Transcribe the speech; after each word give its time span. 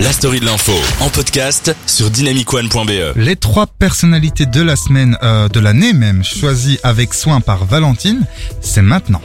La 0.00 0.12
story 0.12 0.40
de 0.40 0.46
l'info 0.46 0.72
en 1.00 1.08
podcast 1.10 1.74
sur 1.86 2.10
dynamicone.be. 2.10 3.16
Les 3.16 3.36
trois 3.36 3.66
personnalités 3.66 4.46
de 4.46 4.62
la 4.62 4.74
semaine, 4.74 5.16
euh, 5.22 5.48
de 5.48 5.60
l'année 5.60 5.92
même, 5.92 6.24
choisies 6.24 6.78
avec 6.82 7.12
soin 7.12 7.40
par 7.40 7.64
Valentine, 7.66 8.24
c'est 8.60 8.82
maintenant. 8.82 9.20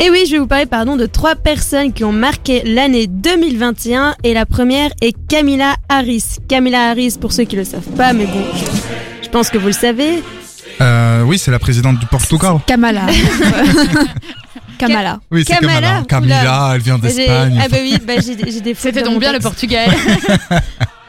Et 0.00 0.10
oui, 0.10 0.24
je 0.26 0.32
vais 0.32 0.38
vous 0.38 0.46
parler 0.48 0.66
pardon 0.66 0.96
de 0.96 1.06
trois 1.06 1.36
personnes 1.36 1.92
qui 1.92 2.02
ont 2.02 2.12
marqué 2.12 2.62
l'année 2.64 3.06
2021 3.06 4.16
et 4.24 4.34
la 4.34 4.46
première 4.46 4.90
est 5.00 5.14
Camilla 5.28 5.76
Harris. 5.88 6.38
Camilla 6.48 6.90
Harris 6.90 7.16
pour 7.20 7.32
ceux 7.32 7.44
qui 7.44 7.54
le 7.56 7.64
savent 7.64 7.90
pas, 7.96 8.12
mais 8.12 8.26
bon, 8.26 8.44
je, 8.56 9.24
je 9.26 9.28
pense 9.30 9.48
que 9.48 9.58
vous 9.58 9.68
le 9.68 9.72
savez. 9.72 10.22
Euh, 10.80 11.22
oui, 11.22 11.38
c'est 11.38 11.50
la 11.50 11.58
présidente 11.58 11.98
du 11.98 12.06
Portugal. 12.06 12.56
Kamala. 12.66 13.06
Kamala. 14.78 15.20
Oui, 15.30 15.44
c'est 15.46 15.54
Kamala, 15.54 16.02
Kamala. 16.08 16.34
Camilla, 16.36 16.72
elle 16.74 16.80
vient 16.80 16.98
d'Espagne. 16.98 17.60
Ah 17.62 17.68
bah 17.68 17.76
oui, 17.80 17.96
bah 18.06 18.14
j'ai 18.24 18.36
j'ai 18.50 18.60
des 18.60 18.74
C'était 18.74 19.02
donc 19.02 19.20
bien 19.20 19.32
le. 19.32 19.40
Portugal. 19.40 19.90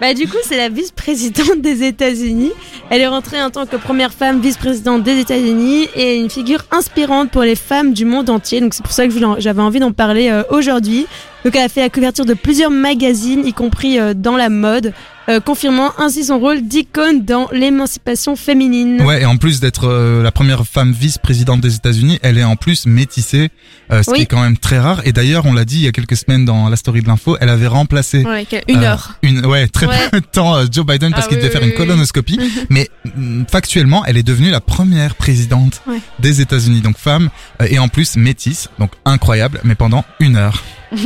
Bah 0.02 0.14
du 0.14 0.28
coup, 0.28 0.38
c'est 0.44 0.58
la 0.58 0.68
vice-présidente 0.68 1.62
des 1.62 1.84
États-Unis. 1.84 2.52
Elle 2.90 3.00
est 3.00 3.08
rentrée 3.08 3.42
en 3.42 3.50
tant 3.50 3.66
que 3.66 3.78
première 3.78 4.12
femme 4.12 4.42
vice-présidente 4.42 5.04
des 5.04 5.20
États-Unis 5.20 5.88
et 5.96 6.18
une 6.18 6.30
figure 6.30 6.66
inspirante 6.72 7.32
pour 7.32 7.44
les 7.44 7.56
femmes 7.56 7.94
du 7.94 8.04
monde 8.04 8.30
entier. 8.30 8.60
Donc 8.60 8.74
c'est 8.74 8.84
pour 8.84 8.92
ça 8.92 9.08
que 9.08 9.14
j'avais 9.38 9.62
envie 9.62 9.80
d'en 9.80 9.94
parler 9.94 10.30
euh, 10.30 10.44
aujourd'hui. 10.50 11.08
Donc 11.46 11.56
elle 11.56 11.62
a 11.64 11.70
fait 11.70 11.82
la 11.82 11.90
couverture 11.92 12.26
de 12.26 12.34
plusieurs 12.34 12.72
magazines, 12.72 13.46
y 13.46 13.54
compris 13.54 14.00
euh, 14.00 14.16
dans 14.16 14.36
la 14.36 14.50
mode, 14.50 14.94
euh, 15.30 15.40
confirmant 15.40 15.92
ainsi 16.00 16.24
son 16.26 16.40
rôle 16.40 16.64
d'icône 16.64 17.24
dans 17.24 17.48
l'émancipation 17.52 18.36
féminine. 18.36 19.02
Ouais, 19.04 19.22
et 19.22 19.26
en 19.26 19.38
plus 19.38 19.60
d'être 19.60 19.88
euh, 19.88 20.24
la 20.24 20.32
première 20.32 20.66
femme 20.66 20.92
vice-présidente 20.92 21.62
des 21.62 21.76
États-Unis, 21.76 22.18
elle 22.24 22.40
est 22.40 22.44
en 22.44 22.56
plus 22.56 22.88
métissée, 22.88 23.50
euh, 23.92 24.02
ce 24.02 24.10
Oui. 24.10 24.18
qui 24.18 24.24
est 24.24 24.26
quand 24.26 24.42
même 24.42 24.58
très 24.58 24.80
rare. 24.80 25.02
Et 25.06 25.12
d'ailleurs, 25.14 25.46
on 25.46 25.54
l'a 25.54 25.66
dit 25.66 25.78
il 25.78 25.84
y 25.84 25.88
a 25.88 25.92
quelques 25.92 26.18
semaines 26.18 26.46
dans 26.46 26.68
la 26.68 26.76
story 26.78 27.02
de 27.04 27.08
l'info, 27.08 27.38
elle 27.40 27.50
avait 27.50 27.68
remplacé 27.68 28.24
Ouais, 28.24 28.48
Une 28.68 28.78
Euh, 28.78 28.88
heure. 28.88 29.14
Une, 29.22 29.46
ouais, 29.46 29.68
très 29.68 29.86
Ouais. 29.86 30.10
peu 30.12 30.22
de 30.22 30.26
temps 30.26 30.56
euh, 30.56 30.66
Joe 30.72 30.84
Biden 30.84 31.12
parce 31.12 31.26
Ah 31.26 31.30
qu'il 31.30 31.38
oui, 31.38 31.44
devait 31.44 31.54
faire 31.54 31.62
une 31.64 31.70
oui. 31.70 31.76
colonoscopie. 31.76 32.40
mais 32.72 32.90
mm, 33.16 33.44
factuellement, 33.52 34.04
elle 34.06 34.18
est 34.18 34.24
devenue 34.24 34.50
la 34.50 34.62
première 34.62 35.14
présidente 35.14 35.84
Ouais. 35.88 36.00
des 36.20 36.42
États-Unis, 36.42 36.82
donc 36.82 36.98
femme 36.98 37.30
euh, 37.62 37.68
et 37.70 37.78
en 37.78 37.88
plus 37.88 38.18
métisse, 38.18 38.70
donc 38.80 38.90
incroyable, 39.06 39.60
mais 39.64 39.76
pendant 39.76 40.04
une 40.20 40.38
heure. 40.38 40.64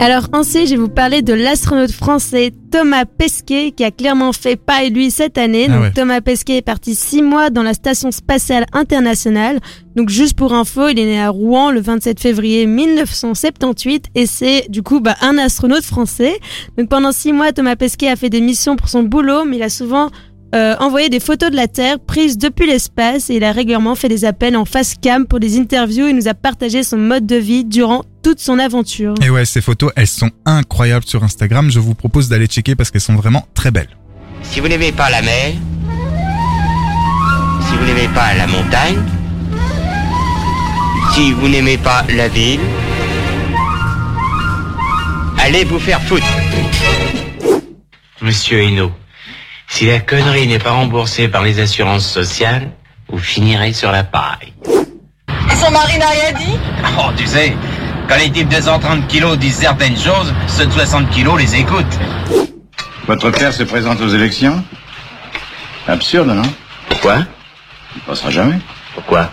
Alors 0.00 0.28
ensuite, 0.32 0.66
je 0.66 0.70
vais 0.70 0.76
vous 0.76 0.88
parler 0.88 1.22
de 1.22 1.32
l'astronaute 1.32 1.90
français 1.90 2.52
Thomas 2.70 3.04
Pesquet 3.04 3.72
qui 3.72 3.82
a 3.82 3.90
clairement 3.90 4.32
fait 4.32 4.54
pas 4.54 4.84
et 4.84 4.90
lui 4.90 5.10
cette 5.10 5.38
année. 5.38 5.66
Ah 5.68 5.72
Donc 5.72 5.82
ouais. 5.82 5.90
Thomas 5.90 6.20
Pesquet 6.20 6.58
est 6.58 6.62
parti 6.62 6.94
six 6.94 7.20
mois 7.20 7.50
dans 7.50 7.64
la 7.64 7.74
station 7.74 8.12
spatiale 8.12 8.64
internationale. 8.72 9.58
Donc 9.96 10.08
juste 10.08 10.38
pour 10.38 10.54
info, 10.54 10.86
il 10.86 11.00
est 11.00 11.04
né 11.04 11.20
à 11.20 11.30
Rouen 11.30 11.72
le 11.72 11.80
27 11.80 12.20
février 12.20 12.66
1978 12.66 14.10
et 14.14 14.26
c'est 14.26 14.66
du 14.68 14.84
coup 14.84 15.00
bah, 15.00 15.16
un 15.20 15.36
astronaute 15.36 15.84
français. 15.84 16.38
Donc 16.76 16.88
pendant 16.88 17.10
six 17.10 17.32
mois, 17.32 17.52
Thomas 17.52 17.74
Pesquet 17.74 18.08
a 18.08 18.14
fait 18.14 18.30
des 18.30 18.40
missions 18.40 18.76
pour 18.76 18.88
son 18.88 19.02
boulot, 19.02 19.44
mais 19.44 19.56
il 19.56 19.62
a 19.64 19.68
souvent 19.68 20.10
euh, 20.54 20.76
envoyé 20.78 21.10
des 21.10 21.20
photos 21.20 21.50
de 21.50 21.56
la 21.56 21.68
Terre 21.68 21.98
prises 21.98 22.38
depuis 22.38 22.66
l'espace 22.66 23.28
et 23.28 23.34
il 23.34 23.44
a 23.44 23.52
régulièrement 23.52 23.94
fait 23.94 24.08
des 24.08 24.24
appels 24.24 24.56
en 24.56 24.64
face 24.64 24.94
cam 25.00 25.26
pour 25.26 25.40
des 25.40 25.58
interviews. 25.58 26.08
Il 26.08 26.16
nous 26.16 26.28
a 26.28 26.34
partagé 26.34 26.82
son 26.82 26.96
mode 26.96 27.26
de 27.26 27.36
vie 27.36 27.64
durant 27.64 28.02
toute 28.22 28.40
son 28.40 28.58
aventure. 28.58 29.14
Et 29.22 29.28
ouais, 29.28 29.44
ces 29.44 29.60
photos, 29.60 29.92
elles 29.94 30.06
sont 30.06 30.30
incroyables 30.46 31.04
sur 31.04 31.22
Instagram. 31.22 31.70
Je 31.70 31.80
vous 31.80 31.94
propose 31.94 32.28
d'aller 32.28 32.46
checker 32.46 32.74
parce 32.74 32.90
qu'elles 32.90 33.02
sont 33.02 33.16
vraiment 33.16 33.46
très 33.54 33.70
belles. 33.70 33.96
Si 34.42 34.60
vous 34.60 34.68
n'aimez 34.68 34.92
pas 34.92 35.10
la 35.10 35.20
mer, 35.20 35.52
si 37.68 37.76
vous 37.76 37.84
n'aimez 37.84 38.08
pas 38.14 38.34
la 38.34 38.46
montagne, 38.46 38.98
si 41.12 41.32
vous 41.32 41.48
n'aimez 41.48 41.76
pas 41.76 42.04
la 42.14 42.28
ville, 42.28 42.60
allez 45.38 45.64
vous 45.64 45.78
faire 45.78 46.00
foutre. 46.02 46.24
Monsieur 48.22 48.62
Hainaut, 48.62 48.92
si 49.78 49.86
la 49.86 50.00
connerie 50.00 50.48
n'est 50.48 50.58
pas 50.58 50.72
remboursée 50.72 51.28
par 51.28 51.44
les 51.44 51.60
assurances 51.60 52.04
sociales, 52.04 52.68
vous 53.10 53.18
finirez 53.20 53.72
sur 53.72 53.92
la 53.92 54.02
paille. 54.02 54.52
Et 54.66 55.54
son 55.54 55.70
mari 55.70 55.96
n'a 55.98 56.08
rien 56.08 56.32
dit? 56.32 56.58
Oh, 56.98 57.12
tu 57.16 57.24
sais, 57.28 57.56
quand 58.08 58.16
les 58.16 58.28
types 58.28 58.48
de 58.48 58.60
130 58.60 59.06
kilos 59.06 59.38
disent 59.38 59.54
certaines 59.54 59.96
choses, 59.96 60.34
ceux 60.48 60.66
de 60.66 60.72
60 60.72 61.10
kilos 61.10 61.38
les 61.38 61.54
écoutent. 61.54 61.96
Votre 63.06 63.30
père 63.30 63.52
se 63.52 63.62
présente 63.62 64.00
aux 64.00 64.08
élections? 64.08 64.64
Absurde, 65.86 66.26
non? 66.26 66.42
Pourquoi? 66.88 67.18
Il 67.94 68.02
passera 68.02 68.30
jamais. 68.30 68.58
Pourquoi? 68.94 69.30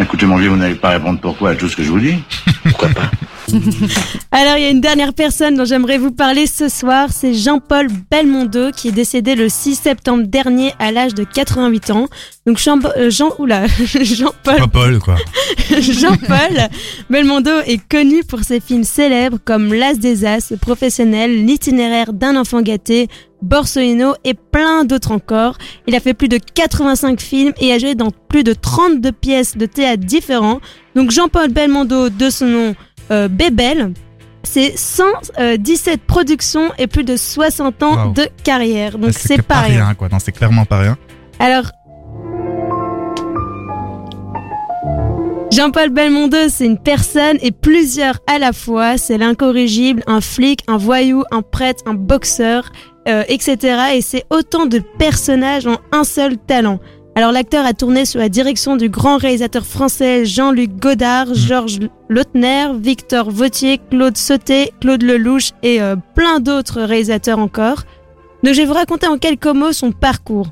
Écoutez, 0.00 0.26
mon 0.26 0.38
vieux, 0.38 0.48
vous 0.48 0.56
n'allez 0.56 0.74
pas 0.74 0.88
répondre 0.88 1.20
pourquoi 1.20 1.50
à 1.50 1.54
tout 1.54 1.68
ce 1.68 1.76
que 1.76 1.84
je 1.84 1.88
vous 1.88 2.00
dis. 2.00 2.20
Pourquoi 2.64 2.88
pas? 2.88 3.10
Alors, 4.30 4.56
il 4.56 4.62
y 4.62 4.66
a 4.66 4.70
une 4.70 4.80
dernière 4.80 5.12
personne 5.12 5.56
dont 5.56 5.64
j'aimerais 5.64 5.98
vous 5.98 6.12
parler 6.12 6.46
ce 6.46 6.68
soir, 6.68 7.08
c'est 7.12 7.34
Jean-Paul 7.34 7.88
Belmondo 8.10 8.70
qui 8.70 8.88
est 8.88 8.92
décédé 8.92 9.34
le 9.34 9.48
6 9.48 9.76
septembre 9.76 10.24
dernier 10.26 10.72
à 10.78 10.92
l'âge 10.92 11.14
de 11.14 11.24
88 11.24 11.90
ans. 11.90 12.08
Donc 12.46 12.58
Jean, 12.58 12.78
euh, 12.96 13.10
Jean 13.10 13.30
oula, 13.38 13.66
Jean-Paul 13.84 14.56
Pas 14.56 14.66
Paul, 14.66 14.98
quoi. 14.98 15.16
Jean-Paul 15.80 16.68
Belmondo 17.10 17.60
est 17.66 17.80
connu 17.88 18.24
pour 18.24 18.40
ses 18.40 18.60
films 18.60 18.84
célèbres 18.84 19.38
comme 19.44 19.72
L'As 19.72 19.94
des 19.94 20.24
As, 20.24 20.50
Le 20.50 20.56
Professionnel, 20.56 21.44
L'itinéraire 21.44 22.12
d'un 22.12 22.36
enfant 22.36 22.62
gâté, 22.62 23.08
Borsellino 23.42 24.14
et 24.24 24.34
plein 24.34 24.84
d'autres 24.84 25.12
encore. 25.12 25.58
Il 25.86 25.94
a 25.94 26.00
fait 26.00 26.14
plus 26.14 26.28
de 26.28 26.38
85 26.38 27.20
films 27.20 27.52
et 27.60 27.72
a 27.72 27.78
joué 27.78 27.94
dans 27.94 28.10
plus 28.28 28.44
de 28.44 28.54
32 28.54 29.12
pièces 29.12 29.56
de 29.56 29.66
théâtre 29.66 30.04
différents. 30.04 30.60
Donc 30.94 31.10
Jean-Paul 31.10 31.50
Belmondo, 31.50 32.08
de 32.08 32.30
son 32.30 32.46
nom 32.46 32.74
euh, 33.10 33.28
Bébel, 33.28 33.92
c'est 34.44 34.76
117 34.76 36.02
productions 36.06 36.70
et 36.78 36.86
plus 36.86 37.04
de 37.04 37.16
60 37.16 37.82
ans 37.82 38.06
Wow. 38.06 38.12
de 38.12 38.28
carrière. 38.44 38.98
Donc 38.98 39.12
C'est 39.12 39.36
c'est 39.36 39.42
pas 39.42 39.60
rien. 39.60 39.94
quoi. 39.94 40.08
Non, 40.10 40.18
c'est 40.18 40.32
clairement 40.32 40.64
pas 40.64 40.78
rien. 40.80 40.96
Alors, 41.38 41.64
Jean-Paul 45.50 45.90
Belmondo, 45.90 46.48
c'est 46.48 46.64
une 46.64 46.78
personne 46.78 47.36
et 47.42 47.52
plusieurs 47.52 48.18
à 48.26 48.38
la 48.38 48.52
fois. 48.54 48.96
C'est 48.96 49.18
l'incorrigible, 49.18 50.02
un 50.06 50.22
flic, 50.22 50.60
un 50.66 50.78
voyou, 50.78 51.24
un 51.30 51.42
prêtre, 51.42 51.82
un 51.86 51.92
boxeur, 51.94 52.72
euh, 53.06 53.22
etc. 53.28 53.78
Et 53.94 54.00
c'est 54.00 54.24
autant 54.30 54.64
de 54.64 54.80
personnages 54.98 55.66
en 55.66 55.76
un 55.92 56.04
seul 56.04 56.38
talent. 56.38 56.80
Alors 57.14 57.30
l'acteur 57.30 57.66
a 57.66 57.74
tourné 57.74 58.06
sous 58.06 58.16
la 58.16 58.30
direction 58.30 58.76
du 58.76 58.88
grand 58.88 59.18
réalisateur 59.18 59.66
français 59.66 60.24
Jean-Luc 60.24 60.76
Godard, 60.76 61.34
Georges 61.34 61.80
Lautner, 62.08 62.68
Victor 62.80 63.30
Vautier, 63.30 63.78
Claude 63.90 64.16
Sauté, 64.16 64.72
Claude 64.80 65.02
Lelouch 65.02 65.50
et 65.62 65.82
euh, 65.82 65.96
plein 66.14 66.40
d'autres 66.40 66.80
réalisateurs 66.80 67.38
encore. 67.38 67.82
Donc 68.42 68.54
je 68.54 68.62
vais 68.62 68.66
vous 68.66 68.72
raconter 68.72 69.08
en 69.08 69.18
quelques 69.18 69.46
mots 69.46 69.72
son 69.72 69.92
parcours. 69.92 70.46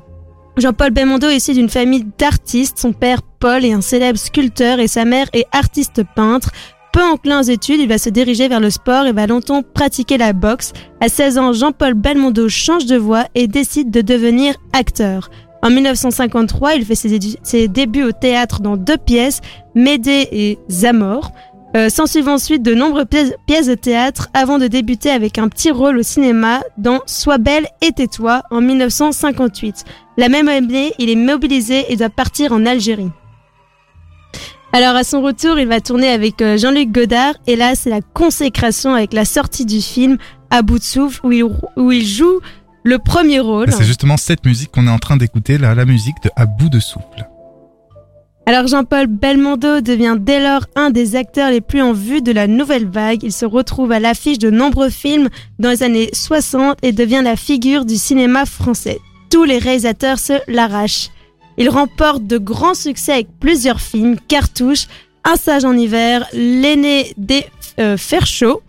Jean-Paul 0.57 0.91
Belmondo 0.91 1.29
est 1.29 1.37
issu 1.37 1.53
d'une 1.53 1.69
famille 1.69 2.05
d'artistes. 2.19 2.77
Son 2.77 2.93
père, 2.93 3.23
Paul, 3.39 3.65
est 3.65 3.73
un 3.73 3.81
célèbre 3.81 4.19
sculpteur 4.19 4.79
et 4.79 4.87
sa 4.87 5.03
mère 5.03 5.27
est 5.33 5.47
artiste 5.51 6.03
peintre. 6.15 6.51
Peu 6.93 7.01
enclin 7.01 7.39
aux 7.39 7.43
études, 7.43 7.79
il 7.79 7.87
va 7.87 7.97
se 7.97 8.09
diriger 8.09 8.49
vers 8.49 8.59
le 8.59 8.69
sport 8.69 9.07
et 9.07 9.13
va 9.13 9.25
longtemps 9.25 9.63
pratiquer 9.63 10.17
la 10.19 10.33
boxe. 10.33 10.73
À 10.99 11.09
16 11.09 11.37
ans, 11.39 11.53
Jean-Paul 11.53 11.95
Belmondo 11.95 12.49
change 12.49 12.85
de 12.85 12.97
voie 12.97 13.25
et 13.33 13.47
décide 13.47 13.89
de 13.89 14.01
devenir 14.01 14.53
acteur. 14.73 15.29
En 15.63 15.69
1953, 15.69 16.75
il 16.75 16.85
fait 16.85 16.95
ses, 16.95 17.67
débuts 17.67 18.03
au 18.03 18.11
théâtre 18.11 18.61
dans 18.61 18.77
deux 18.77 18.97
pièces, 18.97 19.41
Médée 19.75 20.27
et 20.31 20.57
Zamor. 20.69 21.31
Euh, 21.75 21.87
S'en 21.89 22.07
suivent 22.07 22.29
ensuite 22.29 22.63
de 22.63 22.73
nombreuses 22.73 23.35
pièces, 23.45 23.67
de 23.67 23.75
théâtre 23.75 24.29
avant 24.33 24.57
de 24.57 24.67
débuter 24.67 25.11
avec 25.11 25.37
un 25.37 25.47
petit 25.47 25.71
rôle 25.71 25.99
au 25.99 26.03
cinéma 26.03 26.61
dans 26.77 26.99
Sois 27.05 27.37
belle 27.37 27.67
et 27.81 27.91
tais-toi 27.91 28.41
en 28.49 28.59
1958. 28.59 29.85
La 30.17 30.29
même 30.29 30.49
année, 30.49 30.93
il 30.99 31.09
est 31.09 31.15
mobilisé 31.15 31.85
et 31.89 31.95
doit 31.95 32.09
partir 32.09 32.51
en 32.51 32.65
Algérie. 32.65 33.11
Alors 34.73 34.95
à 34.95 35.03
son 35.03 35.21
retour, 35.21 35.59
il 35.59 35.67
va 35.67 35.79
tourner 35.79 36.09
avec 36.09 36.41
euh, 36.41 36.57
Jean-Luc 36.57 36.91
Godard 36.91 37.35
et 37.45 37.55
là 37.55 37.75
c'est 37.75 37.89
la 37.89 38.01
consécration 38.01 38.93
avec 38.93 39.11
la 39.11 39.25
sortie 39.25 39.65
du 39.65 39.81
film 39.81 40.17
À 40.49 40.61
bout 40.61 40.81
souffle 40.81 41.21
où 41.25 41.91
il 41.91 42.05
joue 42.05 42.39
le 42.83 42.99
premier 42.99 43.39
rôle. 43.39 43.71
C'est 43.71 43.83
justement 43.83 44.17
cette 44.17 44.45
musique 44.45 44.71
qu'on 44.71 44.87
est 44.87 44.91
en 44.91 44.99
train 44.99 45.17
d'écouter, 45.17 45.57
la 45.57 45.85
musique 45.85 46.15
de 46.23 46.29
À 46.35 46.45
bout 46.45 46.69
de 46.69 46.79
souffle. 46.79 47.27
Alors 48.47 48.67
Jean-Paul 48.67 49.05
Belmondo 49.05 49.81
devient 49.81 50.17
dès 50.19 50.43
lors 50.43 50.65
un 50.75 50.89
des 50.89 51.15
acteurs 51.15 51.51
les 51.51 51.61
plus 51.61 51.81
en 51.81 51.93
vue 51.93 52.21
de 52.23 52.31
la 52.31 52.47
nouvelle 52.47 52.87
vague. 52.87 53.21
Il 53.23 53.31
se 53.31 53.45
retrouve 53.45 53.91
à 53.91 53.99
l'affiche 53.99 54.39
de 54.39 54.49
nombreux 54.49 54.89
films 54.89 55.29
dans 55.59 55.69
les 55.69 55.83
années 55.83 56.09
60 56.11 56.79
et 56.81 56.91
devient 56.91 57.21
la 57.23 57.35
figure 57.35 57.85
du 57.85 57.97
cinéma 57.97 58.45
français. 58.45 58.99
Tous 59.29 59.43
les 59.43 59.59
réalisateurs 59.59 60.17
se 60.17 60.33
l'arrachent. 60.47 61.11
Il 61.57 61.69
remporte 61.69 62.25
de 62.25 62.39
grands 62.39 62.73
succès 62.73 63.13
avec 63.13 63.27
plusieurs 63.39 63.79
films, 63.79 64.17
Cartouche, 64.27 64.87
Un 65.23 65.35
sage 65.35 65.63
en 65.63 65.77
hiver, 65.77 66.25
L'aîné 66.33 67.13
des 67.17 67.45
euh, 67.79 67.95
Fers 67.95 68.25
chauds. 68.25 68.61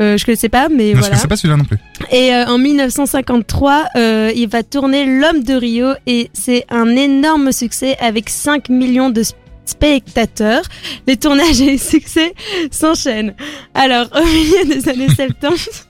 Euh, 0.00 0.16
je 0.18 0.30
ne 0.30 0.36
sais 0.36 0.48
pas, 0.48 0.68
mais 0.68 0.92
Non, 0.92 1.00
voilà. 1.00 1.16
Je 1.16 1.20
sais 1.20 1.28
pas 1.28 1.36
celui-là 1.36 1.56
non 1.56 1.64
plus. 1.64 1.78
Et 2.12 2.34
euh, 2.34 2.46
en 2.46 2.58
1953, 2.58 3.84
euh, 3.96 4.32
il 4.34 4.48
va 4.48 4.62
tourner 4.62 5.06
L'homme 5.06 5.42
de 5.42 5.54
Rio 5.54 5.92
et 6.06 6.30
c'est 6.32 6.64
un 6.70 6.94
énorme 6.96 7.52
succès 7.52 7.96
avec 8.00 8.28
5 8.28 8.68
millions 8.68 9.10
de 9.10 9.22
spectateurs. 9.64 10.62
Les 11.06 11.16
tournages 11.16 11.60
et 11.60 11.66
les 11.66 11.78
succès 11.78 12.34
s'enchaînent. 12.70 13.34
Alors, 13.74 14.08
au 14.14 14.24
milieu 14.24 14.74
des 14.74 14.88
années 14.88 15.08
70, 15.14 15.88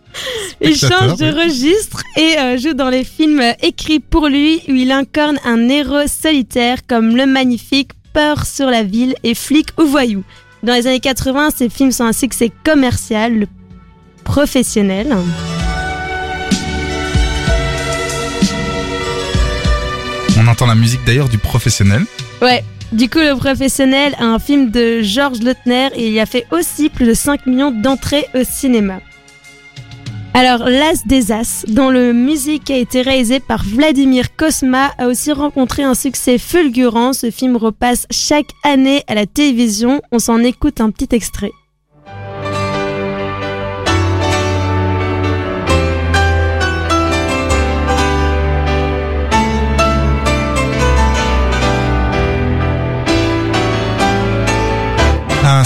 il 0.60 0.76
change 0.76 1.16
de 1.16 1.26
registre 1.26 2.02
et 2.16 2.38
euh, 2.38 2.56
joue 2.58 2.72
dans 2.72 2.88
les 2.88 3.04
films 3.04 3.42
écrits 3.62 4.00
pour 4.00 4.28
lui 4.28 4.62
où 4.68 4.72
il 4.72 4.90
incarne 4.90 5.38
un 5.44 5.68
héros 5.68 6.06
solitaire 6.06 6.86
comme 6.86 7.16
Le 7.16 7.26
Magnifique, 7.26 7.90
Peur 8.12 8.46
sur 8.46 8.70
la 8.70 8.82
ville 8.82 9.14
et 9.24 9.34
Flic 9.34 9.68
ou 9.78 9.84
Voyou. 9.84 10.24
Dans 10.62 10.72
les 10.72 10.86
années 10.86 11.00
80, 11.00 11.50
ces 11.54 11.68
films 11.68 11.92
sont 11.92 12.04
un 12.04 12.14
succès 12.14 12.50
commercial, 12.64 13.40
le 13.40 13.46
professionnel. 14.26 15.16
On 20.38 20.46
entend 20.46 20.66
la 20.66 20.74
musique 20.74 21.00
d'ailleurs 21.06 21.28
du 21.28 21.38
professionnel. 21.38 22.04
Ouais. 22.42 22.62
Du 22.92 23.08
coup, 23.08 23.18
le 23.18 23.36
professionnel 23.36 24.14
a 24.18 24.24
un 24.24 24.38
film 24.38 24.70
de 24.70 25.00
Georges 25.02 25.42
Lautner 25.42 25.88
et 25.94 26.08
il 26.08 26.18
a 26.20 26.26
fait 26.26 26.46
aussi 26.50 26.88
plus 26.90 27.06
de 27.06 27.14
5 27.14 27.46
millions 27.46 27.70
d'entrées 27.70 28.26
au 28.34 28.44
cinéma. 28.44 29.00
Alors, 30.34 30.68
L'As 30.68 31.06
des 31.06 31.32
As, 31.32 31.64
dont 31.68 31.88
le 31.88 32.12
musique 32.12 32.70
a 32.70 32.76
été 32.76 33.02
réalisé 33.02 33.40
par 33.40 33.64
Vladimir 33.64 34.36
Kosma, 34.36 34.92
a 34.98 35.06
aussi 35.06 35.32
rencontré 35.32 35.82
un 35.82 35.94
succès 35.94 36.36
fulgurant. 36.38 37.12
Ce 37.12 37.30
film 37.30 37.56
repasse 37.56 38.06
chaque 38.10 38.52
année 38.62 39.02
à 39.08 39.14
la 39.14 39.26
télévision. 39.26 40.02
On 40.12 40.18
s'en 40.18 40.40
écoute 40.40 40.80
un 40.80 40.90
petit 40.90 41.14
extrait. 41.14 41.52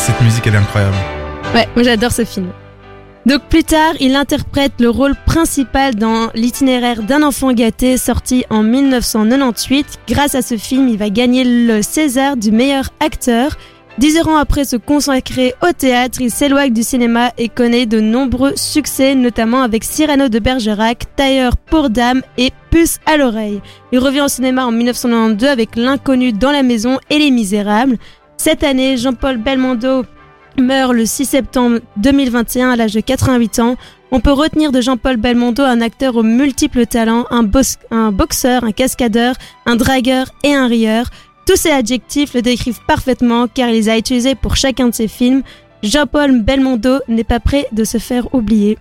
Cette 0.01 0.21
musique, 0.23 0.47
elle 0.47 0.55
est 0.55 0.59
incroyable. 0.59 0.97
Ouais, 1.55 1.69
moi 1.75 1.85
j'adore 1.85 2.11
ce 2.11 2.25
film. 2.25 2.49
Donc 3.27 3.43
plus 3.51 3.65
tard, 3.65 3.93
il 4.01 4.17
interprète 4.17 4.73
le 4.81 4.89
rôle 4.89 5.15
principal 5.27 5.95
dans 5.95 6.31
l'itinéraire 6.35 7.03
d'un 7.03 7.23
enfant 7.23 7.53
gâté 7.53 7.99
sorti 7.99 8.45
en 8.49 8.63
1998. 8.63 9.99
Grâce 10.09 10.35
à 10.35 10.41
ce 10.41 10.57
film, 10.57 10.89
il 10.89 10.97
va 10.97 11.11
gagner 11.11 11.45
le 11.45 11.83
César 11.83 12.39
du 12.39 12.51
meilleur 12.51 12.89
acteur. 13.01 13.57
Dix 13.99 14.19
ans 14.27 14.37
après 14.37 14.65
se 14.65 14.77
consacrer 14.77 15.55
au 15.63 15.73
théâtre, 15.73 16.23
il 16.23 16.31
s'éloigne 16.31 16.73
du 16.73 16.83
cinéma 16.83 17.33
et 17.37 17.51
connaît 17.51 17.85
de 17.85 18.01
nombreux 18.01 18.55
succès, 18.57 19.15
notamment 19.15 19.61
avec 19.61 19.85
Cyrano 19.85 20.29
de 20.31 20.39
Bergerac, 20.39 21.05
Tailleur 21.17 21.59
pour 21.59 21.91
Dame 21.91 22.23
et 22.39 22.53
Puce 22.71 22.99
à 23.05 23.19
l'oreille. 23.19 23.61
Il 23.93 23.99
revient 23.99 24.23
au 24.23 24.29
cinéma 24.29 24.65
en 24.65 24.71
1992 24.71 25.47
avec 25.47 25.77
L'inconnu 25.77 26.33
dans 26.33 26.53
la 26.53 26.63
maison 26.63 26.99
et 27.11 27.19
Les 27.19 27.31
Misérables. 27.31 27.99
Cette 28.43 28.65
année, 28.65 28.97
Jean-Paul 28.97 29.37
Belmondo 29.37 30.07
meurt 30.57 30.95
le 30.95 31.05
6 31.05 31.27
septembre 31.27 31.81
2021 31.99 32.71
à 32.71 32.77
l'âge 32.77 32.95
de 32.95 33.01
88 33.01 33.59
ans. 33.59 33.77
On 34.13 34.21
peut 34.21 34.33
retenir 34.33 34.73
de 34.73 34.81
Jean-Paul 34.81 35.19
Belmondo 35.19 35.63
un 35.63 35.83
acteur 35.83 36.17
aux 36.17 36.23
multiples 36.23 36.87
talents, 36.87 37.27
un, 37.31 37.47
un 37.91 38.13
boxeur, 38.13 38.65
un 38.65 38.73
cascadeur, 38.73 39.35
un 39.67 39.77
dragueur 39.77 40.29
et 40.43 40.55
un 40.55 40.69
rieur. 40.69 41.11
Tous 41.47 41.57
ces 41.57 41.71
adjectifs 41.71 42.33
le 42.33 42.41
décrivent 42.41 42.81
parfaitement 42.87 43.47
car 43.47 43.69
il 43.69 43.75
les 43.75 43.89
a 43.91 43.99
utilisés 43.99 44.37
pour 44.37 44.57
chacun 44.57 44.89
de 44.89 44.95
ses 44.95 45.09
films. 45.09 45.43
Jean-Paul 45.83 46.41
Belmondo 46.41 47.01
n'est 47.09 47.25
pas 47.25 47.41
prêt 47.41 47.67
de 47.73 47.85
se 47.85 47.99
faire 47.99 48.35
oublier. 48.35 48.79